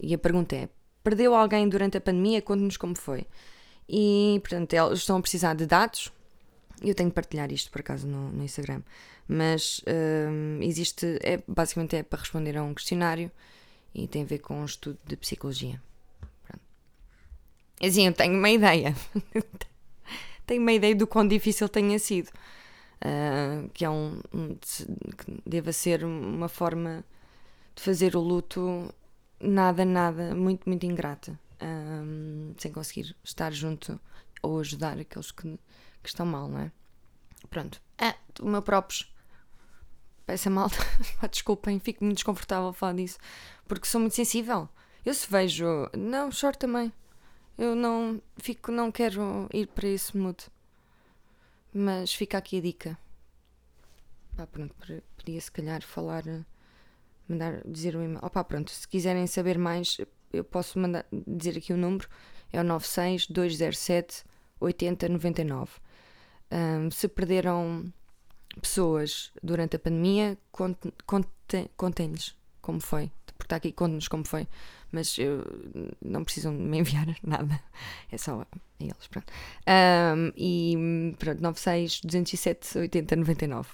E 0.00 0.14
a 0.14 0.18
pergunta 0.18 0.56
é: 0.56 0.68
perdeu 1.02 1.34
alguém 1.34 1.68
durante 1.68 1.98
a 1.98 2.00
pandemia? 2.00 2.40
Conte-nos 2.40 2.76
como 2.76 2.96
foi. 2.96 3.26
E, 3.88 4.38
portanto, 4.40 4.72
eles 4.72 5.00
estão 5.00 5.16
a 5.16 5.20
precisar 5.20 5.54
de 5.54 5.66
dados. 5.66 6.12
Eu 6.82 6.94
tenho 6.94 7.08
de 7.08 7.14
partilhar 7.14 7.52
isto 7.52 7.70
por 7.70 7.80
acaso 7.80 8.06
no, 8.06 8.30
no 8.30 8.42
Instagram, 8.42 8.82
mas 9.28 9.80
um, 9.86 10.60
existe, 10.62 11.18
é, 11.22 11.40
basicamente 11.46 11.96
é 11.96 12.02
para 12.02 12.18
responder 12.18 12.56
a 12.56 12.62
um 12.62 12.74
questionário 12.74 13.30
e 13.94 14.08
tem 14.08 14.22
a 14.22 14.26
ver 14.26 14.38
com 14.38 14.60
um 14.60 14.64
estudo 14.64 14.98
de 15.06 15.16
psicologia. 15.16 15.80
Pronto. 16.46 16.62
Assim, 17.80 18.06
eu 18.06 18.12
tenho 18.12 18.36
uma 18.36 18.50
ideia. 18.50 18.96
tenho 20.44 20.60
uma 20.60 20.72
ideia 20.72 20.94
do 20.94 21.06
quão 21.06 21.26
difícil 21.26 21.68
tenha 21.68 21.98
sido 21.98 22.30
uh, 23.02 23.68
que 23.70 23.84
é 23.84 23.90
um, 23.90 24.20
um, 24.32 24.54
que 24.54 25.40
deva 25.46 25.72
ser 25.72 26.04
uma 26.04 26.48
forma 26.48 27.04
de 27.74 27.82
fazer 27.82 28.16
o 28.16 28.20
luto 28.20 28.92
nada, 29.40 29.84
nada, 29.84 30.34
muito, 30.34 30.68
muito 30.68 30.86
ingrata, 30.86 31.38
um, 31.62 32.54
sem 32.58 32.72
conseguir 32.72 33.16
estar 33.22 33.52
junto 33.52 34.00
ou 34.42 34.60
ajudar 34.60 34.98
aqueles 34.98 35.30
que, 35.30 35.58
que 36.02 36.08
estão 36.08 36.26
mal, 36.26 36.48
não 36.48 36.58
é? 36.58 36.72
Pronto. 37.48 37.80
É, 37.98 38.14
o 38.40 38.48
meu 38.48 38.62
próprio. 38.62 39.06
Peça 40.26 40.48
mal, 40.48 40.68
desculpem, 41.30 41.78
fico 41.80 42.04
muito 42.04 42.18
desconfortável 42.18 42.68
a 42.68 42.72
falar 42.72 42.94
disso, 42.94 43.18
porque 43.66 43.86
sou 43.86 44.00
muito 44.00 44.14
sensível. 44.14 44.68
Eu 45.04 45.14
se 45.14 45.28
vejo. 45.28 45.66
Não, 45.96 46.30
choro 46.30 46.56
também. 46.56 46.92
Eu 47.58 47.74
não 47.74 48.22
fico, 48.36 48.70
não 48.72 48.90
quero 48.90 49.48
ir 49.52 49.66
para 49.68 49.88
esse 49.88 50.16
mood. 50.16 50.46
Mas 51.74 52.14
fica 52.14 52.38
aqui 52.38 52.58
a 52.58 52.60
dica. 52.60 52.98
Pá, 54.36 54.46
pronto, 54.46 54.74
podia 55.16 55.40
se 55.40 55.50
calhar 55.50 55.82
falar, 55.82 56.24
mandar, 57.28 57.62
dizer 57.66 57.96
o 57.96 58.02
e-mail. 58.02 58.24
Opá, 58.24 58.44
pronto, 58.44 58.70
se 58.70 58.86
quiserem 58.88 59.26
saber 59.26 59.58
mais, 59.58 59.98
eu 60.32 60.44
posso 60.44 60.78
mandar, 60.78 61.06
dizer 61.26 61.58
aqui 61.58 61.72
o 61.72 61.76
número. 61.76 62.08
É 62.52 62.60
o 62.60 62.64
96 62.64 63.26
207 63.28 64.24
8099. 64.60 65.70
Um, 66.50 66.90
se 66.90 67.08
perderam 67.08 67.92
pessoas 68.60 69.32
durante 69.42 69.76
a 69.76 69.78
pandemia, 69.78 70.36
contem-lhes 71.76 72.36
como 72.60 72.80
foi. 72.80 73.10
Porque 73.26 73.46
está 73.46 73.56
aqui, 73.56 73.72
conte-nos 73.72 74.08
como 74.08 74.24
foi 74.24 74.46
mas 74.92 75.18
eu, 75.18 75.42
não 76.00 76.22
precisam 76.22 76.52
me 76.52 76.78
enviar 76.78 77.06
nada, 77.24 77.60
é 78.10 78.18
só 78.18 78.44
eles, 78.78 79.06
pronto. 79.08 79.32
Um, 79.66 80.32
e 80.36 81.16
pronto, 81.18 81.42
96 81.42 82.02
207 82.02 82.78
80 82.78 83.16
99. 83.16 83.70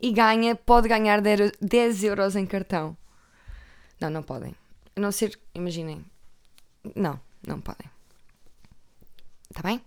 E 0.00 0.12
ganha, 0.12 0.54
pode 0.54 0.88
ganhar 0.88 1.22
10 1.22 2.04
euros 2.04 2.36
em 2.36 2.44
cartão. 2.44 2.94
Não, 3.98 4.10
não 4.10 4.22
podem. 4.22 4.54
A 4.96 5.00
não 5.00 5.12
ser, 5.12 5.38
imaginem. 5.54 6.04
Não, 6.94 7.20
não 7.46 7.60
podem. 7.60 7.90
Está 9.50 9.62
bem? 9.62 9.80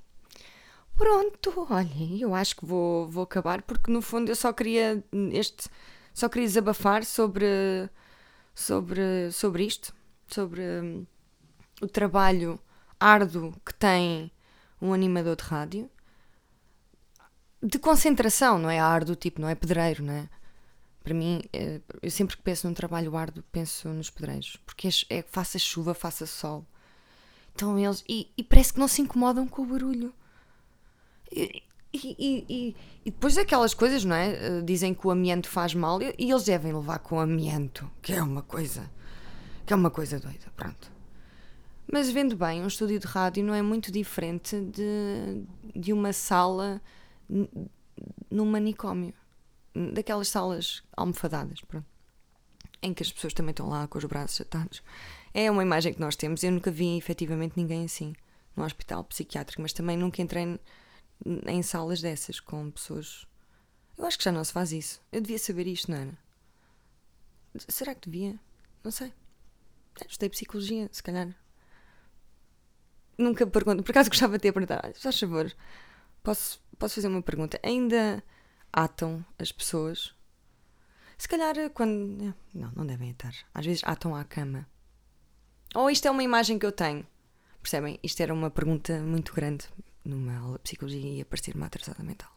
Pronto, 0.95 1.67
olhem, 1.69 2.19
eu 2.19 2.33
acho 2.33 2.55
que 2.55 2.65
vou, 2.65 3.07
vou 3.07 3.23
acabar 3.23 3.61
porque 3.61 3.91
no 3.91 4.01
fundo 4.01 4.31
eu 4.31 4.35
só 4.35 4.51
queria 4.51 5.03
este 5.31 5.69
só 6.11 6.27
queria 6.27 6.47
desabafar 6.47 7.05
sobre 7.05 7.45
sobre 8.55 9.31
sobre 9.31 9.63
isto 9.65 9.93
sobre 10.27 10.61
hum, 10.61 11.05
o 11.81 11.87
trabalho 11.87 12.59
árduo 12.99 13.53
que 13.65 13.73
tem 13.73 14.31
um 14.81 14.93
animador 14.93 15.35
de 15.35 15.43
rádio. 15.43 15.89
De 17.61 17.79
concentração, 17.79 18.57
não 18.59 18.69
é 18.69 18.79
árduo, 18.79 19.15
tipo, 19.15 19.41
não 19.41 19.49
é 19.49 19.55
pedreiro, 19.55 20.03
não 20.03 20.13
é? 20.13 20.29
Para 21.07 21.15
mim, 21.15 21.41
é, 21.53 21.79
eu 22.01 22.11
sempre 22.11 22.35
que 22.35 22.43
penso 22.43 22.67
num 22.67 22.73
trabalho 22.73 23.15
árduo, 23.15 23.41
penso 23.49 23.87
nos 23.87 24.09
pedreiros. 24.09 24.57
Porque 24.65 24.89
é, 25.09 25.21
faça 25.21 25.57
chuva, 25.57 25.93
faça 25.93 26.25
sol. 26.25 26.65
Então 27.55 27.79
eles. 27.79 28.03
E, 28.09 28.29
e, 28.37 28.43
parece 28.43 28.73
que 28.73 28.79
não 28.81 28.89
se 28.89 29.01
incomodam 29.01 29.47
com 29.47 29.61
o 29.61 29.65
barulho. 29.67 30.13
E, 31.31 31.63
e, 31.93 32.45
e, 32.49 32.75
depois 33.05 33.35
daquelas 33.35 33.73
coisas, 33.73 34.03
não 34.03 34.17
é? 34.17 34.31
Eh, 34.33 34.61
dizem 34.63 34.93
que 34.93 35.07
o 35.07 35.09
amianto 35.09 35.47
faz 35.47 35.73
mal 35.73 36.01
e, 36.01 36.13
eles 36.17 36.43
devem 36.43 36.73
levar 36.73 36.99
com 36.99 37.15
o 37.15 37.19
amianto, 37.21 37.89
que 38.01 38.11
é 38.11 38.21
uma 38.21 38.41
coisa 38.41 38.91
que 39.65 39.71
é 39.71 39.75
uma 39.77 39.89
coisa 39.89 40.19
doida, 40.19 40.51
pronto. 40.57 40.91
Mas 41.89 42.11
vendo 42.11 42.35
bem, 42.35 42.61
um 42.61 42.67
estúdio 42.67 42.99
de 42.99 43.07
rádio 43.07 43.45
não 43.45 43.53
é 43.53 43.61
muito 43.61 43.93
diferente 43.93 44.59
de, 44.59 45.41
de 45.73 45.93
uma 45.93 46.11
sala 46.11 46.81
num 48.29 48.45
manicômio. 48.45 49.13
Daquelas 49.93 50.29
salas 50.29 50.81
almofadadas, 50.95 51.61
pronto. 51.61 51.85
Em 52.81 52.93
que 52.93 53.03
as 53.03 53.11
pessoas 53.11 53.33
também 53.33 53.51
estão 53.51 53.69
lá 53.69 53.87
com 53.87 53.97
os 53.97 54.05
braços 54.05 54.39
atados 54.41 54.83
É 55.33 55.49
uma 55.49 55.63
imagem 55.63 55.93
que 55.93 55.99
nós 55.99 56.15
temos. 56.15 56.43
Eu 56.43 56.51
nunca 56.51 56.71
vi 56.71 56.97
efetivamente 56.97 57.53
ninguém 57.55 57.85
assim 57.85 58.15
no 58.55 58.63
hospital 58.63 59.03
psiquiátrico, 59.03 59.61
mas 59.61 59.73
também 59.73 59.95
nunca 59.95 60.21
entrei 60.21 60.59
em 61.45 61.61
salas 61.61 62.01
dessas 62.01 62.39
com 62.39 62.71
pessoas. 62.71 63.27
Eu 63.95 64.05
acho 64.05 64.17
que 64.17 64.23
já 64.23 64.31
não 64.31 64.43
se 64.43 64.51
faz 64.51 64.71
isso. 64.71 65.01
Eu 65.11 65.21
devia 65.21 65.37
saber 65.37 65.67
isto, 65.67 65.91
não 65.91 65.97
era? 65.97 66.17
Será 67.67 67.93
que 67.93 68.09
devia? 68.09 68.39
Não 68.83 68.91
sei. 68.91 69.13
Estudei 70.07 70.29
psicologia, 70.29 70.89
se 70.91 71.03
calhar. 71.03 71.35
Nunca 73.17 73.45
pergunto. 73.45 73.83
Por 73.83 73.91
acaso 73.91 74.09
gostava 74.09 74.37
de 74.37 74.43
ter 74.43 74.51
perguntado. 74.51 74.93
Faz 74.95 75.19
favor, 75.19 75.51
posso, 76.23 76.59
posso 76.79 76.95
fazer 76.95 77.07
uma 77.07 77.21
pergunta? 77.21 77.59
Ainda 77.63 78.23
atam 78.71 79.25
as 79.37 79.51
pessoas? 79.51 80.13
Se 81.17 81.27
calhar 81.27 81.55
quando. 81.73 82.33
Não, 82.53 82.71
não 82.75 82.85
devem 82.85 83.11
atar. 83.11 83.33
Às 83.53 83.65
vezes 83.65 83.81
atam 83.83 84.15
à 84.15 84.23
cama. 84.23 84.67
Ou 85.73 85.89
isto 85.89 86.07
é 86.07 86.11
uma 86.11 86.23
imagem 86.23 86.59
que 86.59 86.65
eu 86.65 86.71
tenho. 86.71 87.05
Percebem? 87.61 87.99
Isto 88.03 88.21
era 88.21 88.33
uma 88.33 88.49
pergunta 88.49 88.99
muito 88.99 89.33
grande 89.33 89.65
numa 90.05 90.37
aula 90.37 90.57
de 90.57 90.63
psicologia 90.63 90.99
e 90.99 91.17
ia 91.17 91.25
parecer 91.25 91.55
uma 91.55 91.65
atrasada 91.65 92.03
mental. 92.03 92.31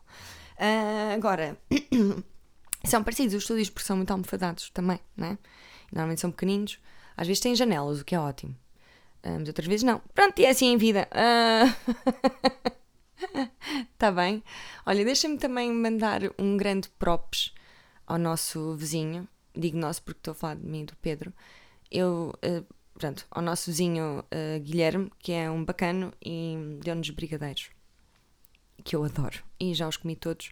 Uh, 0.56 1.14
agora, 1.14 1.56
são 2.84 3.04
parecidos 3.04 3.34
os 3.34 3.42
estúdios 3.42 3.70
porque 3.70 3.86
são 3.86 3.96
muito 3.96 4.10
almofadados 4.10 4.70
também, 4.70 4.98
né? 5.16 5.38
Normalmente 5.92 6.20
são 6.20 6.30
pequeninos. 6.30 6.80
Às 7.16 7.26
vezes 7.26 7.40
têm 7.40 7.54
janelas, 7.54 8.00
o 8.00 8.04
que 8.04 8.14
é 8.14 8.20
ótimo. 8.20 8.56
Uh, 9.22 9.38
mas 9.38 9.48
outras 9.48 9.68
vezes 9.68 9.82
não. 9.82 10.00
Pronto, 10.14 10.38
e 10.38 10.44
é 10.44 10.50
assim 10.50 10.72
em 10.72 10.78
vida. 10.78 11.08
Está 13.92 14.10
bem? 14.12 14.42
Olha, 14.86 15.04
deixa-me 15.04 15.38
também 15.38 15.72
mandar 15.72 16.20
um 16.38 16.56
grande 16.56 16.88
props 16.98 17.52
ao 18.06 18.18
nosso 18.18 18.74
vizinho. 18.76 19.28
Digo 19.54 19.76
nosso 19.76 20.02
porque 20.02 20.20
estou 20.20 20.32
a 20.32 20.34
falar 20.34 20.54
de 20.56 20.66
mim 20.66 20.82
e 20.82 20.86
do 20.86 20.96
Pedro. 20.96 21.32
Eu 21.90 22.38
portanto, 23.00 23.26
ao 23.30 23.40
nosso 23.40 23.70
vizinho 23.70 24.20
uh, 24.20 24.60
Guilherme, 24.60 25.10
que 25.18 25.32
é 25.32 25.50
um 25.50 25.64
bacano 25.64 26.12
e 26.22 26.78
deu-nos 26.82 27.08
brigadeiros, 27.08 27.70
que 28.84 28.94
eu 28.94 29.02
adoro. 29.02 29.42
E 29.58 29.72
já 29.72 29.88
os 29.88 29.96
comi 29.96 30.14
todos. 30.14 30.50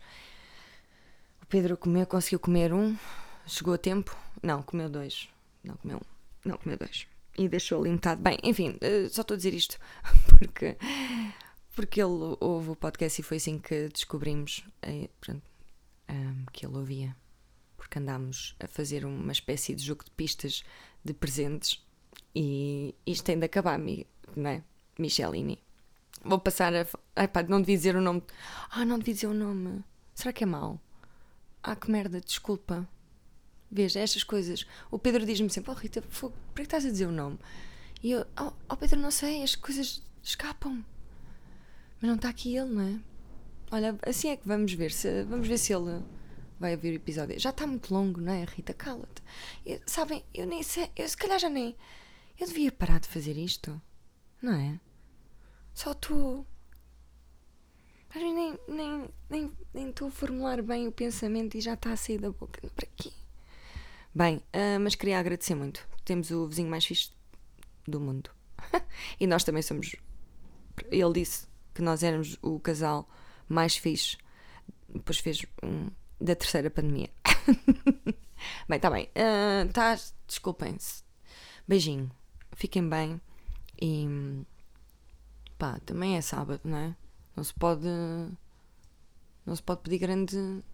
O 1.43 1.47
Pedro 1.47 1.77
comeu, 1.77 2.07
conseguiu 2.07 2.41
comer 2.41 2.73
um, 2.73 2.97
chegou 3.47 3.75
a 3.75 3.79
tempo. 3.79 4.17
Não, 4.43 4.63
comeu 4.63 4.89
dois. 4.89 5.29
Não 5.63 5.77
comeu 5.77 5.99
um, 5.99 6.49
não 6.49 6.57
comeu 6.57 6.79
dois. 6.79 7.07
E 7.37 7.49
deixou 7.49 7.83
ali 7.83 7.91
metade. 7.91 8.23
Bem, 8.23 8.39
enfim, 8.43 8.71
uh, 8.77 9.09
só 9.11 9.21
estou 9.21 9.35
a 9.35 9.37
dizer 9.37 9.53
isto 9.53 9.79
porque, 10.27 10.79
porque 11.79 12.03
ele 12.03 12.37
ouve 12.41 12.71
o 12.71 12.75
podcast 12.75 13.21
e 13.21 13.23
foi 13.23 13.37
assim 13.37 13.57
que 13.57 13.89
descobrimos 13.91 14.65
uh, 14.85 15.09
portanto, 15.21 15.45
um, 16.11 16.45
que 16.53 16.67
ele 16.67 16.77
ouvia. 16.77 17.17
Porque 17.77 18.01
andámos 18.01 18.57
a 18.59 18.67
fazer 18.67 19.05
uma 19.05 19.31
espécie 19.31 19.77
de 19.77 19.85
jogo 19.85 20.05
de 20.05 20.11
pistas 20.11 20.65
de 21.05 21.15
presentes 21.15 21.81
e 22.35 22.97
isto 23.07 23.23
tem 23.23 23.39
de 23.39 23.45
acabar, 23.45 23.79
não 23.79 24.51
é? 24.51 24.65
Michelini. 24.99 25.63
Vou 26.25 26.41
passar 26.41 26.75
a. 26.75 26.85
Ai 27.15 27.29
pá, 27.29 27.45
não 27.45 27.61
devia 27.61 27.77
dizer 27.77 27.95
o 27.95 28.01
nome. 28.01 28.25
Ah, 28.71 28.85
não 28.85 28.99
devia 28.99 29.15
dizer 29.15 29.29
o 29.29 29.35
nome. 29.35 29.85
Será 30.17 30.33
que 30.33 30.43
é 30.43 30.49
mau? 30.49 30.81
Ah, 31.63 31.77
que 31.77 31.89
merda, 31.93 32.21
desculpa. 32.21 32.89
Veja, 33.71 34.01
estas 34.01 34.25
coisas. 34.25 34.67
O 34.91 34.99
Pedro 34.99 35.25
diz-me 35.25 35.49
sempre: 35.49 35.71
Oh 35.71 35.75
Rita, 35.75 36.03
por 36.03 36.33
que 36.57 36.63
estás 36.63 36.85
a 36.85 36.91
dizer 36.91 37.07
o 37.07 37.13
nome? 37.13 37.39
E 38.03 38.11
eu: 38.11 38.27
Oh, 38.37 38.53
oh 38.69 38.77
Pedro, 38.77 38.99
não 38.99 39.13
sei, 39.13 39.45
as 39.45 39.55
coisas 39.55 40.03
escapam. 40.25 40.85
Mas 42.01 42.09
não 42.09 42.17
está 42.17 42.29
aqui 42.29 42.57
ele, 42.57 42.71
não 42.71 42.83
é? 42.83 43.01
Olha, 43.71 43.99
assim 44.03 44.29
é 44.31 44.37
que 44.37 44.47
vamos 44.47 44.73
ver 44.73 44.91
se 44.91 45.25
vamos 45.25 45.47
ver 45.47 45.59
se 45.59 45.73
ele 45.75 46.03
vai 46.59 46.75
ouvir 46.75 46.93
o 46.93 46.97
episódio. 46.97 47.39
Já 47.39 47.51
está 47.51 47.67
muito 47.67 47.93
longo, 47.93 48.21
não 48.21 48.33
é, 48.33 48.45
Rita? 48.45 48.73
Cala-te. 48.73 49.23
Sabem, 49.87 50.25
eu 50.33 50.47
nem 50.47 50.63
sei, 50.63 50.91
eu 50.97 51.09
se 51.09 51.17
calhar 51.17 51.39
já 51.39 51.49
nem 51.49 51.77
eu 52.39 52.47
devia 52.47 52.71
parar 52.71 53.01
de 53.01 53.09
fazer 53.09 53.37
isto, 53.37 53.81
não 54.41 54.53
é? 54.53 54.79
Só 55.75 55.93
tu. 55.93 56.47
Mas 58.15 58.23
nem, 58.23 58.59
nem, 58.69 59.09
nem, 59.29 59.53
nem 59.75 59.91
estou 59.91 60.09
a 60.09 60.11
formular 60.11 60.63
bem 60.63 60.87
o 60.87 60.93
pensamento 60.93 61.57
e 61.57 61.61
já 61.61 61.75
está 61.75 61.93
a 61.93 61.97
sair 61.97 62.19
da 62.19 62.31
boca. 62.31 62.61
Para 62.71 62.87
quê? 62.97 63.11
Bem, 64.15 64.37
uh, 64.37 64.81
mas 64.81 64.95
queria 64.95 65.19
agradecer 65.19 65.55
muito. 65.57 65.87
Temos 66.05 66.31
o 66.31 66.47
vizinho 66.47 66.71
mais 66.71 66.87
fixe 66.87 67.11
do 67.87 68.01
mundo. 68.01 68.31
e 69.19 69.27
nós 69.27 69.43
também 69.43 69.63
somos. 69.63 69.97
Ele 70.91 71.13
disse 71.13 71.48
que 71.79 71.83
nós 71.83 72.03
éramos 72.03 72.37
o 72.43 72.59
casal 72.59 73.09
mais 73.49 73.77
fixe. 73.77 74.17
Depois 74.89 75.19
fez 75.19 75.47
um, 75.63 75.89
da 76.21 76.35
terceira 76.35 76.69
pandemia. 76.69 77.09
bem, 78.69 78.77
está 78.77 78.91
bem. 78.91 79.09
Uh, 79.15 79.73
tá, 79.73 79.97
Desculpem-se. 80.27 81.05
Beijinho 81.69 82.11
fiquem 82.57 82.89
bem 82.89 83.21
e 83.81 84.45
pá, 85.57 85.79
também 85.87 86.17
é 86.17 86.21
sábado, 86.21 86.61
não 86.65 86.79
é? 86.79 86.97
Não 87.37 87.45
se 87.45 87.55
pode 87.55 87.87
não 89.47 89.55
se 89.55 89.63
pode 89.63 89.83
pedir 89.83 89.99
grande 89.99 90.65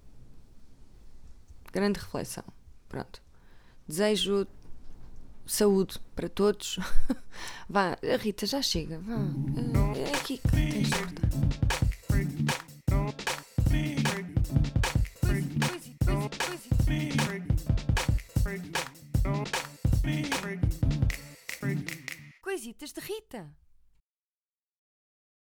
grande 1.70 2.00
reflexão. 2.00 2.44
Pronto. 2.88 3.22
Desejo 3.86 4.46
saúde 5.46 5.98
para 6.14 6.28
todos. 6.28 6.78
Vá, 7.68 7.96
Rita, 8.20 8.46
já 8.46 8.62
chega. 8.62 8.98
Vá. 9.00 9.18
É 9.96 10.16
aqui 10.16 10.38
que 10.38 10.48
tens 10.48 10.88
de 10.88 10.96
cortar. 10.96 11.24
Coisitas 22.42 22.92
de 22.92 23.00
Rita. 23.00 23.63